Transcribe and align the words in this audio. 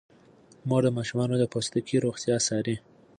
مور 0.67 0.81
د 0.85 0.87
ماشومانو 0.97 1.35
د 1.39 1.43
پوستکي 1.53 1.95
روغتیا 2.05 2.35
څاري. 2.47 2.75